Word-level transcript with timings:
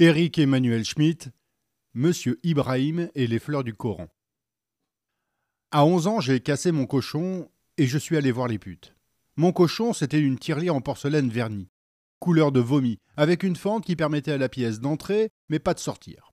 Éric 0.00 0.38
Emmanuel 0.38 0.84
Schmitt, 0.84 1.28
Monsieur 1.92 2.38
Ibrahim 2.44 3.10
et 3.16 3.26
les 3.26 3.40
fleurs 3.40 3.64
du 3.64 3.74
Coran. 3.74 4.06
À 5.72 5.84
11 5.84 6.06
ans, 6.06 6.20
j'ai 6.20 6.38
cassé 6.38 6.70
mon 6.70 6.86
cochon 6.86 7.50
et 7.78 7.88
je 7.88 7.98
suis 7.98 8.16
allé 8.16 8.30
voir 8.30 8.46
les 8.46 8.60
putes. 8.60 8.94
Mon 9.34 9.50
cochon, 9.50 9.92
c'était 9.92 10.20
une 10.20 10.38
tirelire 10.38 10.76
en 10.76 10.80
porcelaine 10.80 11.30
vernie, 11.30 11.68
couleur 12.20 12.52
de 12.52 12.60
vomi, 12.60 13.00
avec 13.16 13.42
une 13.42 13.56
fente 13.56 13.84
qui 13.84 13.96
permettait 13.96 14.30
à 14.30 14.38
la 14.38 14.48
pièce 14.48 14.78
d'entrer, 14.78 15.30
mais 15.48 15.58
pas 15.58 15.74
de 15.74 15.80
sortir. 15.80 16.32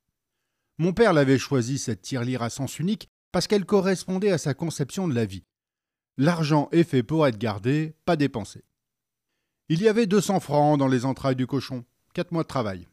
Mon 0.77 0.93
père 0.93 1.13
l'avait 1.13 1.39
choisi, 1.39 1.79
cette 1.79 2.03
tirelire 2.03 2.43
à 2.43 2.51
sens 2.51 2.77
unique, 2.77 3.09
parce 3.31 3.47
qu'elle 3.47 3.65
correspondait 3.65 4.29
à 4.29 4.37
sa 4.37 4.53
conception 4.53 5.07
de 5.07 5.15
la 5.15 5.25
vie. 5.25 5.43
L'argent 6.17 6.69
est 6.71 6.83
fait 6.83 7.01
pour 7.01 7.25
être 7.25 7.39
gardé, 7.39 7.95
pas 8.05 8.15
dépensé. 8.15 8.63
Il 9.69 9.81
y 9.81 9.87
avait 9.87 10.05
200 10.05 10.39
francs 10.39 10.77
dans 10.77 10.87
les 10.87 11.03
entrailles 11.03 11.35
du 11.35 11.47
cochon, 11.47 11.83
quatre 12.13 12.31
mois 12.31 12.43
de 12.43 12.47
travail. 12.47 12.87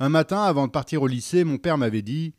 Un 0.00 0.10
matin, 0.10 0.44
avant 0.44 0.68
de 0.68 0.72
partir 0.72 1.02
au 1.02 1.08
lycée, 1.08 1.42
mon 1.42 1.58
père 1.58 1.76
m'avait 1.76 2.02
dit 2.02 2.34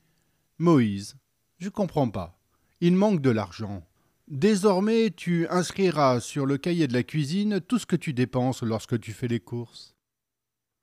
Moïse, 0.59 1.17
je 1.57 1.67
comprends 1.67 2.09
pas. 2.09 2.39
Il 2.79 2.95
manque 2.95 3.21
de 3.21 3.29
l'argent. 3.29 3.85
Désormais, 4.29 5.11
tu 5.11 5.45
inscriras 5.49 6.21
sur 6.21 6.45
le 6.45 6.57
cahier 6.57 6.87
de 6.87 6.93
la 6.93 7.03
cuisine 7.03 7.59
tout 7.59 7.77
ce 7.77 7.85
que 7.85 7.97
tu 7.97 8.13
dépenses 8.13 8.63
lorsque 8.63 8.97
tu 9.01 9.11
fais 9.11 9.27
les 9.27 9.41
courses. 9.41 9.93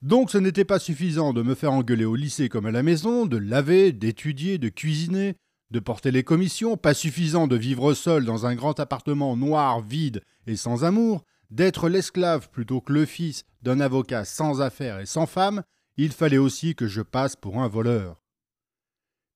Donc 0.02 0.30
ce 0.30 0.36
n'était 0.36 0.66
pas 0.66 0.78
suffisant 0.78 1.32
de 1.32 1.40
me 1.40 1.54
faire 1.54 1.72
engueuler 1.72 2.04
au 2.04 2.14
lycée 2.14 2.50
comme 2.50 2.66
à 2.66 2.70
la 2.70 2.82
maison, 2.82 3.24
de 3.24 3.38
laver, 3.38 3.92
d'étudier, 3.92 4.58
de 4.58 4.68
cuisiner, 4.68 5.36
de 5.70 5.80
porter 5.80 6.10
les 6.10 6.24
commissions, 6.24 6.76
pas 6.76 6.92
suffisant 6.92 7.46
de 7.46 7.56
vivre 7.56 7.94
seul 7.94 8.26
dans 8.26 8.44
un 8.44 8.54
grand 8.54 8.78
appartement 8.78 9.34
noir, 9.34 9.80
vide 9.80 10.22
et 10.46 10.56
sans 10.56 10.84
amour, 10.84 11.24
d'être 11.50 11.88
l'esclave 11.88 12.50
plutôt 12.50 12.82
que 12.82 12.92
le 12.92 13.06
fils 13.06 13.44
d'un 13.62 13.80
avocat 13.80 14.26
sans 14.26 14.60
affaires 14.60 15.00
et 15.00 15.06
sans 15.06 15.26
femme, 15.26 15.62
il 15.96 16.12
fallait 16.12 16.38
aussi 16.38 16.74
que 16.74 16.86
je 16.86 17.02
passe 17.02 17.36
pour 17.36 17.60
un 17.60 17.68
voleur. 17.68 18.22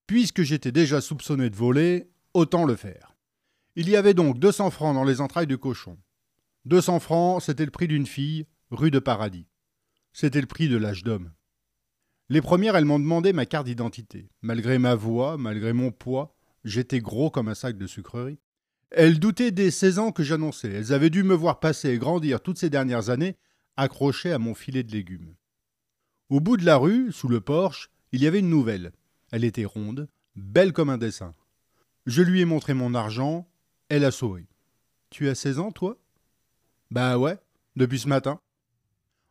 Puisque 0.06 0.42
j'étais 0.42 0.72
déjà 0.72 1.00
soupçonné 1.00 1.48
de 1.50 1.56
voler, 1.56 2.10
autant 2.34 2.64
le 2.64 2.76
faire. 2.76 3.16
Il 3.76 3.88
y 3.88 3.96
avait 3.96 4.14
donc 4.14 4.38
200 4.38 4.70
francs 4.70 4.94
dans 4.94 5.04
les 5.04 5.20
entrailles 5.20 5.46
du 5.46 5.58
cochon. 5.58 5.98
200 6.66 7.00
francs, 7.00 7.42
c'était 7.42 7.64
le 7.64 7.70
prix 7.70 7.88
d'une 7.88 8.06
fille, 8.06 8.46
rue 8.70 8.90
de 8.90 8.98
Paradis. 8.98 9.46
C'était 10.12 10.40
le 10.40 10.46
prix 10.46 10.68
de 10.68 10.76
l'âge 10.76 11.04
d'homme. 11.04 11.32
Les 12.28 12.42
premières, 12.42 12.76
elles 12.76 12.84
m'ont 12.84 12.98
demandé 12.98 13.32
ma 13.32 13.46
carte 13.46 13.66
d'identité. 13.66 14.30
Malgré 14.42 14.78
ma 14.78 14.94
voix, 14.94 15.38
malgré 15.38 15.72
mon 15.72 15.90
poids, 15.90 16.36
j'étais 16.64 17.00
gros 17.00 17.30
comme 17.30 17.48
un 17.48 17.54
sac 17.54 17.78
de 17.78 17.86
sucreries. 17.86 18.38
Elles 18.90 19.18
doutaient 19.18 19.52
des 19.52 19.70
16 19.70 19.98
ans 19.98 20.12
que 20.12 20.22
j'annonçais. 20.22 20.70
Elles 20.70 20.92
avaient 20.92 21.10
dû 21.10 21.22
me 21.22 21.34
voir 21.34 21.60
passer 21.60 21.90
et 21.90 21.98
grandir 21.98 22.40
toutes 22.40 22.58
ces 22.58 22.70
dernières 22.70 23.08
années, 23.08 23.36
accrochées 23.76 24.32
à 24.32 24.38
mon 24.38 24.54
filet 24.54 24.82
de 24.82 24.92
légumes. 24.92 25.34
Au 26.30 26.38
bout 26.38 26.56
de 26.56 26.64
la 26.64 26.76
rue, 26.76 27.10
sous 27.10 27.26
le 27.26 27.40
porche, 27.40 27.90
il 28.12 28.22
y 28.22 28.28
avait 28.28 28.38
une 28.38 28.48
nouvelle. 28.48 28.92
Elle 29.32 29.42
était 29.42 29.64
ronde, 29.64 30.08
belle 30.36 30.72
comme 30.72 30.88
un 30.88 30.96
dessin. 30.96 31.34
Je 32.06 32.22
lui 32.22 32.40
ai 32.40 32.44
montré 32.44 32.72
mon 32.72 32.94
argent, 32.94 33.50
elle 33.88 34.04
a 34.04 34.12
souri. 34.12 34.46
Tu 35.10 35.28
as 35.28 35.34
16 35.34 35.58
ans, 35.58 35.72
toi? 35.72 35.98
Bah 36.92 37.18
ouais, 37.18 37.36
depuis 37.74 37.98
ce 37.98 38.06
matin. 38.06 38.40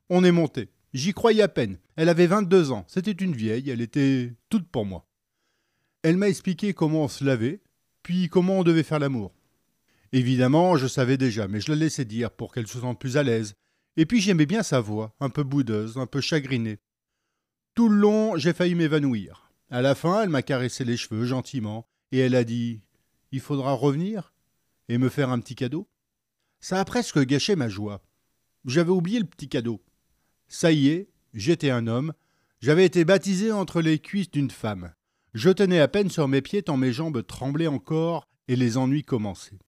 On 0.10 0.26
est 0.26 0.34
monté. 0.34 0.72
J'y 0.94 1.14
croyais 1.14 1.42
à 1.42 1.48
peine. 1.48 1.80
Elle 1.96 2.10
avait 2.10 2.28
22 2.28 2.74
ans. 2.74 2.84
C'était 2.90 3.12
une 3.12 3.34
vieille. 3.34 3.70
Elle 3.70 3.80
était 3.80 4.36
toute 4.50 4.68
pour 4.68 4.86
moi. 4.86 5.06
Elle 6.04 6.18
m'a 6.18 6.28
expliqué 6.28 6.74
comment 6.74 7.06
on 7.06 7.08
se 7.08 7.24
lavait, 7.24 7.62
puis 8.04 8.28
comment 8.28 8.60
on 8.60 8.64
devait 8.64 8.84
faire 8.84 9.00
l'amour. 9.00 9.34
Évidemment, 10.12 10.76
je 10.76 10.88
savais 10.88 11.16
déjà, 11.16 11.48
mais 11.48 11.62
je 11.62 11.72
la 11.72 11.78
laissais 11.78 12.04
dire 12.04 12.32
pour 12.32 12.54
qu'elle 12.54 12.68
se 12.68 12.80
sente 12.80 13.00
plus 13.00 13.16
à 13.16 13.24
l'aise. 13.24 13.54
Et 13.96 14.06
puis 14.06 14.20
j'aimais 14.20 14.46
bien 14.46 14.64
sa 14.64 14.82
voix, 14.82 15.16
un 15.22 15.30
peu 15.30 15.44
boudeuse, 15.44 15.98
un 15.98 16.06
peu 16.06 16.20
chagrinée. 16.20 16.80
Tout 17.80 17.88
le 17.88 17.96
long, 17.96 18.36
j'ai 18.36 18.52
failli 18.52 18.76
m'évanouir. 18.76 19.54
À 19.70 19.82
la 19.82 19.96
fin, 19.96 20.22
elle 20.22 20.28
m'a 20.28 20.42
caressé 20.42 20.84
les 20.84 20.98
cheveux 20.98 21.24
gentiment, 21.24 21.88
et 22.12 22.18
elle 22.18 22.36
a 22.36 22.44
dit 22.44 22.82
Il 23.32 23.40
faudra 23.40 23.72
revenir 23.72 24.34
et 24.90 24.98
me 24.98 25.08
faire 25.08 25.30
un 25.30 25.40
petit 25.40 25.56
cadeau. 25.56 25.88
Ça 26.60 26.82
a 26.82 26.84
presque 26.84 27.26
gâché 27.26 27.56
ma 27.56 27.70
joie. 27.70 28.04
J'avais 28.66 28.92
oublié 28.92 29.20
le 29.20 29.26
petit 29.26 29.48
cadeau. 29.48 29.82
Ça 30.50 30.74
y 30.74 30.90
est, 30.90 31.10
j'étais 31.34 31.70
un 31.70 31.88
homme, 31.88 32.12
j'avais 32.60 32.84
été 32.84 33.06
baptisé 33.06 33.54
entre 33.54 33.80
les 33.80 33.98
cuisses 34.00 34.30
d'une 34.30 34.52
femme. 34.52 34.94
Je 35.34 35.50
tenais 35.50 35.80
à 35.80 35.88
peine 35.88 36.10
sur 36.10 36.28
mes 36.28 36.42
pieds 36.42 36.64
tant 36.64 36.76
mes 36.76 36.92
jambes 36.92 37.26
tremblaient 37.26 37.68
encore 37.68 38.28
et 38.50 38.58
les 38.58 38.76
ennuis 38.76 39.06
commençaient. 39.06 39.60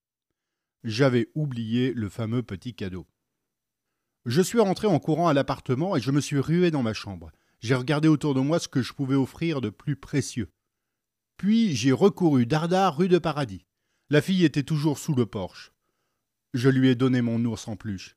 J'avais 0.84 1.30
oublié 1.34 1.94
le 1.94 2.10
fameux 2.10 2.42
petit 2.42 2.74
cadeau. 2.74 3.06
Je 4.26 4.42
suis 4.42 4.60
rentré 4.60 4.86
en 4.86 4.98
courant 4.98 5.28
à 5.28 5.32
l'appartement 5.32 5.96
et 5.96 6.00
je 6.02 6.10
me 6.10 6.20
suis 6.20 6.40
rué 6.40 6.70
dans 6.70 6.82
ma 6.82 6.92
chambre. 6.92 7.32
J'ai 7.62 7.76
regardé 7.76 8.08
autour 8.08 8.34
de 8.34 8.40
moi 8.40 8.58
ce 8.58 8.66
que 8.66 8.82
je 8.82 8.92
pouvais 8.92 9.14
offrir 9.14 9.60
de 9.60 9.70
plus 9.70 9.94
précieux. 9.94 10.50
Puis 11.36 11.74
j'ai 11.76 11.92
recouru 11.92 12.44
dardard 12.44 12.96
rue 12.96 13.08
de 13.08 13.18
Paradis. 13.18 13.66
La 14.10 14.20
fille 14.20 14.44
était 14.44 14.64
toujours 14.64 14.98
sous 14.98 15.14
le 15.14 15.26
porche. 15.26 15.72
Je 16.54 16.68
lui 16.68 16.88
ai 16.88 16.96
donné 16.96 17.22
mon 17.22 17.42
ours 17.44 17.68
en 17.68 17.76
peluche. 17.76 18.16